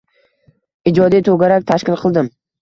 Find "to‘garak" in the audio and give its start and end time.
1.27-1.69